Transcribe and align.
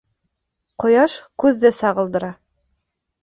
—Ҡояш 0.83 1.17
күҙҙе 1.43 1.71
сағылдыра. 1.81 2.31